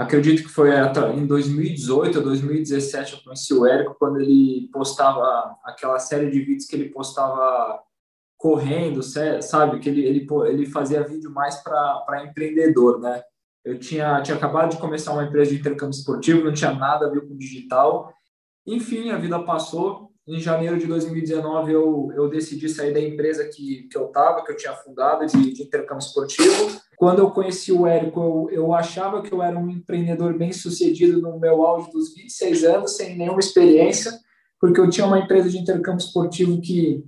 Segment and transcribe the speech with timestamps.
[0.00, 0.70] acredito que foi
[1.14, 6.66] em 2018 ou 2017 eu conheci o Érico quando ele postava aquela série de vídeos
[6.66, 7.80] que ele postava
[8.38, 9.78] correndo, sabe?
[9.80, 13.22] Que ele, ele, ele fazia vídeo mais para empreendedor, né?
[13.62, 17.10] Eu tinha, tinha acabado de começar uma empresa de intercâmbio esportivo, não tinha nada a
[17.10, 18.10] ver com digital.
[18.66, 20.09] Enfim, a vida passou.
[20.30, 24.52] Em janeiro de 2019, eu, eu decidi sair da empresa que, que eu estava, que
[24.52, 26.80] eu tinha fundado, de, de intercâmbio esportivo.
[26.96, 31.20] Quando eu conheci o Érico, eu, eu achava que eu era um empreendedor bem sucedido
[31.20, 34.12] no meu auge dos 26 anos, sem nenhuma experiência,
[34.60, 37.04] porque eu tinha uma empresa de intercâmbio esportivo que,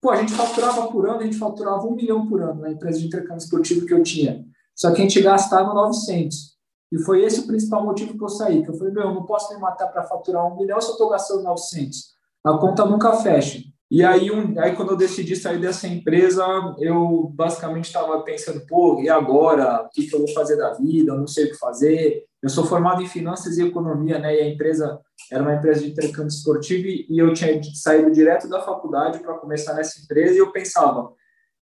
[0.00, 2.98] pô, a gente faturava por ano, a gente faturava um milhão por ano na empresa
[2.98, 4.44] de intercâmbio esportivo que eu tinha.
[4.74, 6.56] Só que a gente gastava 900.
[6.90, 8.64] E foi esse o principal motivo que eu saí.
[8.64, 10.92] Que eu falei, meu, eu não posso me matar para faturar um milhão se eu
[10.92, 12.15] estou gastando 900
[12.46, 13.60] a conta nunca fecha.
[13.90, 16.44] E aí, um, aí quando eu decidi sair dessa empresa,
[16.78, 19.82] eu basicamente estava pensando, pô, e agora?
[19.82, 21.12] O que, que eu vou fazer da vida?
[21.12, 22.24] Eu não sei o que fazer.
[22.42, 24.36] Eu sou formado em finanças e economia, né?
[24.36, 25.00] E a empresa
[25.30, 29.74] era uma empresa de intercâmbio esportivo e eu tinha saído direto da faculdade para começar
[29.74, 31.12] nessa empresa e eu pensava,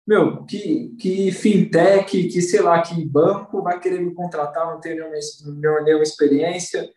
[0.06, 4.96] meu, que, que fintech, que sei lá, que banco vai querer me contratar, não tenho
[4.96, 6.88] nenhuma, nenhuma experiência,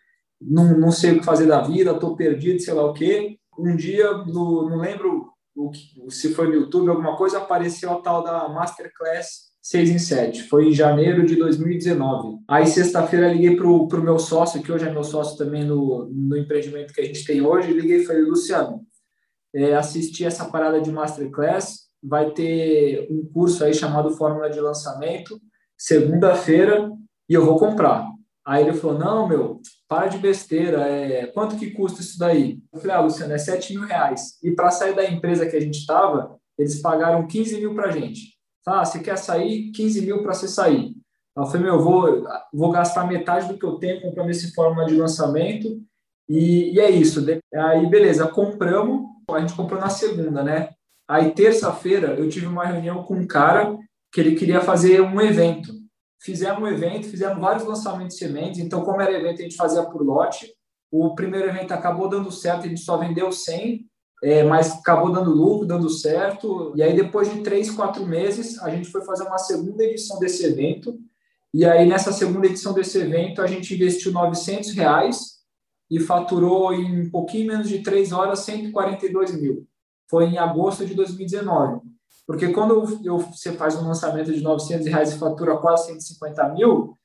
[0.42, 3.76] não, não sei o que fazer da vida, estou perdido, sei lá o quê um
[3.76, 5.34] dia, no, não lembro
[6.10, 10.44] se foi no YouTube, alguma coisa, apareceu a tal da Masterclass 6 em 7.
[10.44, 12.40] Foi em janeiro de 2019.
[12.50, 16.38] Aí, sexta-feira, liguei para o meu sócio, que hoje é meu sócio também no, no
[16.38, 17.72] empreendimento que a gente tem hoje.
[17.72, 18.82] Liguei e falei, Luciano,
[19.56, 21.84] é, assisti essa parada de Masterclass.
[22.04, 25.40] Vai ter um curso aí chamado Fórmula de Lançamento,
[25.78, 26.92] segunda-feira,
[27.30, 28.06] e eu vou comprar.
[28.46, 32.60] Aí ele falou: Não, meu, para de besteira, é, quanto que custa isso daí?
[32.74, 34.40] Eu falei, ah, Luciano, é 7 mil reais.
[34.44, 37.92] E para sair da empresa que a gente estava, eles pagaram 15 mil para a
[37.92, 38.34] gente.
[38.66, 39.72] Ah, você quer sair?
[39.72, 40.96] 15 mil para você sair.
[41.36, 44.88] Eu falei, meu, eu vou, vou gastar metade do que eu tenho comprando esse fórmula
[44.88, 45.82] de lançamento
[46.30, 47.26] e, e é isso.
[47.54, 50.70] Aí, beleza, compramos, a gente comprou na segunda, né?
[51.08, 53.78] Aí, terça-feira, eu tive uma reunião com um cara
[54.12, 55.83] que ele queria fazer um evento
[56.24, 59.84] fizemos um evento, fizemos vários lançamentos de sementes, então como era evento a gente fazia
[59.84, 60.54] por lote,
[60.90, 63.86] o primeiro evento acabou dando certo, a gente só vendeu 100,
[64.24, 68.70] é, mas acabou dando lucro, dando certo, e aí depois de três, quatro meses, a
[68.70, 70.98] gente foi fazer uma segunda edição desse evento,
[71.54, 75.34] e aí nessa segunda edição desse evento a gente investiu 900 reais
[75.92, 79.68] e faturou em um pouquinho menos de três horas 142 mil.
[80.10, 81.82] Foi em agosto de 2019.
[82.26, 86.98] Porque quando eu, você faz um lançamento de 900 reais e fatura quase 150 mil,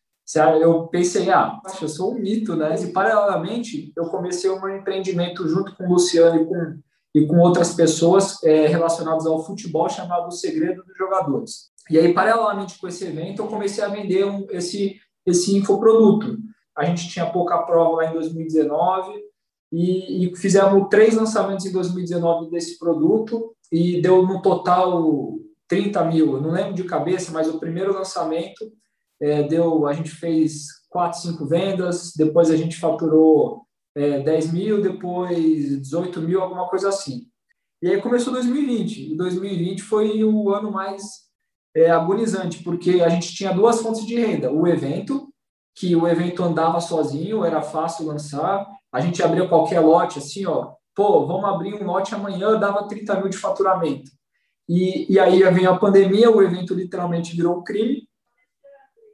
[0.60, 2.74] eu pensei, ah, eu sou um mito, né?
[2.80, 6.78] E paralelamente, eu comecei um empreendimento junto com o Luciano e com,
[7.14, 11.70] e com outras pessoas é, relacionadas ao futebol chamado O Segredo dos Jogadores.
[11.90, 16.36] E aí, paralelamente com esse evento, eu comecei a vender um, esse, esse infoproduto.
[16.76, 19.10] A gente tinha pouca prova lá em 2019
[19.72, 26.34] e, e fizemos três lançamentos em 2019 desse produto e deu no total 30 mil.
[26.34, 28.72] Eu não lembro de cabeça, mas o primeiro lançamento
[29.20, 33.62] é, deu, a gente fez 4, 5 vendas, depois a gente faturou
[33.94, 37.26] é, 10 mil, depois 18 mil, alguma coisa assim.
[37.82, 39.12] E aí começou 2020.
[39.12, 41.28] E 2020 foi o ano mais
[41.76, 44.50] é, agonizante, porque a gente tinha duas fontes de renda.
[44.50, 45.28] O evento,
[45.74, 48.66] que o evento andava sozinho, era fácil lançar.
[48.92, 53.20] A gente abria qualquer lote, assim, ó, pô, vamos abrir um lote amanhã, dava 30
[53.20, 54.10] mil de faturamento.
[54.68, 58.02] E, e aí vem a pandemia, o evento literalmente virou um crime,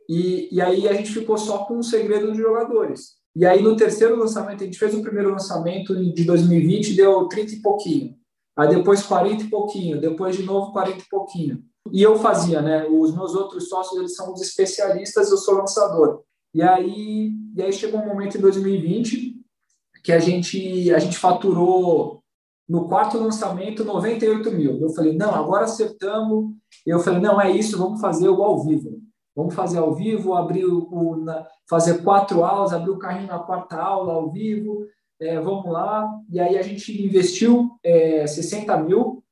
[0.08, 3.16] e, e aí a gente ficou só com o segredo dos jogadores.
[3.36, 7.52] E aí no terceiro lançamento, a gente fez o primeiro lançamento de 2020, deu 30
[7.52, 8.14] e pouquinho.
[8.56, 11.62] Aí depois 40 e pouquinho, depois de novo 40 e pouquinho.
[11.92, 12.86] E eu fazia, né?
[12.88, 16.22] Os meus outros sócios, eles são os especialistas, eu sou lançador.
[16.54, 19.33] E aí, e aí chegou um momento em 2020
[20.04, 22.22] que a gente, a gente faturou
[22.68, 24.78] no quarto lançamento 98 mil.
[24.78, 26.52] Eu falei, não, agora acertamos.
[26.86, 29.00] Eu falei, não, é isso, vamos fazer o ao vivo.
[29.34, 33.76] Vamos fazer ao vivo, abrir o, na, fazer quatro aulas, abrir o carrinho na quarta
[33.76, 34.86] aula ao vivo,
[35.20, 36.08] é, vamos lá.
[36.30, 39.24] E aí a gente investiu é, 60 mil,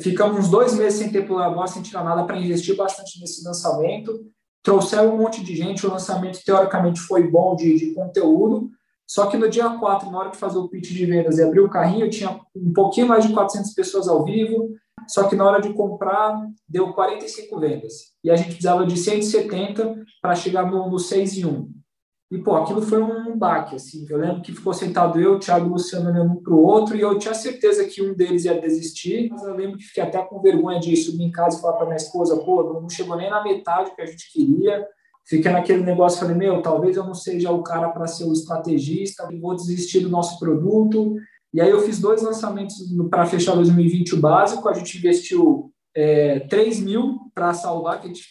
[0.00, 4.26] ficamos uns dois meses sem ter pulado sem tirar nada para investir bastante nesse lançamento.
[4.62, 8.70] Trouxeram um monte de gente, o lançamento teoricamente foi bom de, de conteúdo,
[9.08, 11.60] só que no dia 4, na hora de fazer o pitch de vendas e abrir
[11.60, 14.68] o carrinho, tinha um pouquinho mais de 400 pessoas ao vivo,
[15.08, 16.36] só que na hora de comprar,
[16.68, 17.94] deu 45 vendas.
[18.22, 21.70] E a gente precisava de 170 para chegar no, no 6 em 1.
[22.30, 24.04] E, pô, aquilo foi um baque, assim.
[24.10, 26.62] Eu lembro que ficou sentado eu, o Thiago e o Luciano olhando um para o
[26.62, 30.02] outro, e eu tinha certeza que um deles ia desistir, mas eu lembro que fiquei
[30.02, 33.16] até com vergonha de subir em casa e falar para minha esposa, pô, não chegou
[33.16, 34.86] nem na metade que a gente queria,
[35.28, 39.28] fiquei naquele negócio, falei, meu, talvez eu não seja o cara para ser o estrategista,
[39.40, 41.14] vou desistir do nosso produto.
[41.52, 42.76] E aí eu fiz dois lançamentos
[43.10, 48.08] para fechar 2020 o básico, a gente investiu é, 3 mil para salvar, que a
[48.08, 48.22] gente,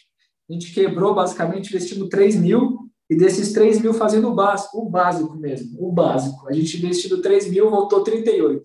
[0.49, 4.89] a gente quebrou basicamente investindo 3 mil, e desses 3 mil fazendo o básico, o
[4.89, 6.47] básico mesmo, o básico.
[6.47, 8.61] A gente investindo 3 mil, voltou 38.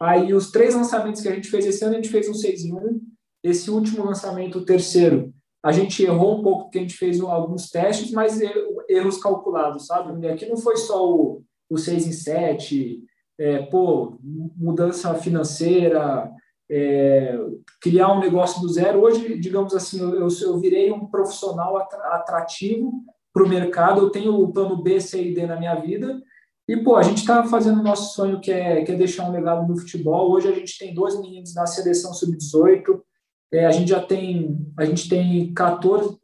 [0.00, 2.64] Aí os três lançamentos que a gente fez esse ano, a gente fez um 6
[2.64, 3.00] em 1.
[3.44, 5.32] Esse último lançamento, o terceiro,
[5.62, 8.40] a gente errou um pouco porque a gente fez alguns testes, mas
[8.88, 10.26] erros calculados, sabe?
[10.26, 13.02] Aqui não foi só o, o 6 em 7,
[13.38, 16.30] é, pô, mudança financeira,
[16.70, 17.38] é,
[17.80, 19.00] criar um negócio do zero.
[19.00, 22.92] Hoje, digamos assim, eu, eu virei um profissional atrativo
[23.32, 26.20] para o mercado, eu tenho o plano B, C e D na minha vida,
[26.68, 29.32] e, pô, a gente está fazendo o nosso sonho, que é, que é deixar um
[29.32, 30.30] legado no futebol.
[30.30, 33.00] Hoje a gente tem dois meninos na seleção sub-18,
[33.52, 36.16] é, a gente já tem, a gente tem 14,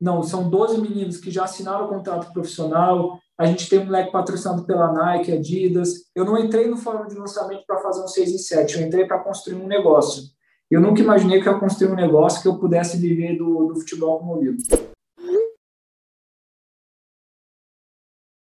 [0.00, 4.12] não, são 12 meninos que já assinaram o contrato profissional, a gente tem um moleque
[4.12, 6.04] patrocinado pela Nike, Adidas.
[6.14, 9.06] Eu não entrei no fórum de lançamento para fazer um 6 em 7, eu entrei
[9.06, 10.24] para construir um negócio.
[10.70, 14.18] Eu nunca imaginei que eu construir um negócio que eu pudesse viver do, do futebol
[14.18, 14.62] como livro.